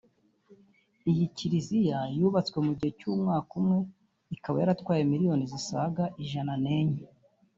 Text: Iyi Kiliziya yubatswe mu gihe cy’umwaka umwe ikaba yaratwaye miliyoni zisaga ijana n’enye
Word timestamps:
Iyi 1.09 1.25
Kiliziya 1.35 1.99
yubatswe 2.17 2.57
mu 2.65 2.73
gihe 2.77 2.91
cy’umwaka 2.99 3.51
umwe 3.59 3.77
ikaba 4.35 4.55
yaratwaye 4.61 5.01
miliyoni 5.11 5.45
zisaga 5.53 6.03
ijana 6.23 6.53
n’enye 6.63 7.03